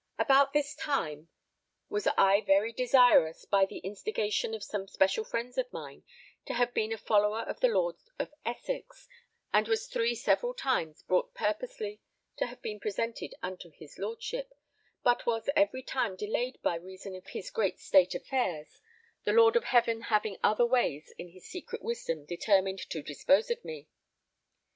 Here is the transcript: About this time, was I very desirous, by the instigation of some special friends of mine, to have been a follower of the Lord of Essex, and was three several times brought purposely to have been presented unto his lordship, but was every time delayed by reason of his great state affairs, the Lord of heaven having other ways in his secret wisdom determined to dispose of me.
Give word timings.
About 0.17 0.51
this 0.51 0.73
time, 0.73 1.29
was 1.87 2.07
I 2.17 2.41
very 2.41 2.73
desirous, 2.73 3.45
by 3.45 3.67
the 3.67 3.77
instigation 3.77 4.55
of 4.55 4.63
some 4.63 4.87
special 4.87 5.23
friends 5.23 5.59
of 5.59 5.71
mine, 5.71 6.01
to 6.47 6.55
have 6.55 6.73
been 6.73 6.91
a 6.91 6.97
follower 6.97 7.41
of 7.41 7.59
the 7.59 7.67
Lord 7.67 7.97
of 8.17 8.33
Essex, 8.43 9.07
and 9.53 9.67
was 9.67 9.85
three 9.85 10.15
several 10.15 10.55
times 10.55 11.03
brought 11.03 11.35
purposely 11.35 12.01
to 12.37 12.47
have 12.47 12.63
been 12.63 12.79
presented 12.79 13.35
unto 13.43 13.69
his 13.69 13.99
lordship, 13.99 14.55
but 15.03 15.27
was 15.27 15.51
every 15.55 15.83
time 15.83 16.15
delayed 16.15 16.57
by 16.63 16.77
reason 16.77 17.13
of 17.15 17.27
his 17.27 17.51
great 17.51 17.79
state 17.79 18.15
affairs, 18.15 18.81
the 19.23 19.33
Lord 19.33 19.55
of 19.55 19.65
heaven 19.65 20.01
having 20.01 20.35
other 20.43 20.65
ways 20.65 21.13
in 21.19 21.27
his 21.27 21.45
secret 21.45 21.83
wisdom 21.83 22.25
determined 22.25 22.79
to 22.89 23.03
dispose 23.03 23.51
of 23.51 23.63
me. 23.63 23.87